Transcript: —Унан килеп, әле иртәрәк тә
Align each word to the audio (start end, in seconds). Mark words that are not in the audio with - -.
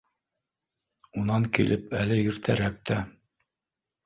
—Унан 1.23 1.45
килеп, 1.59 1.93
әле 2.01 2.19
иртәрәк 2.23 2.81
тә 2.91 2.99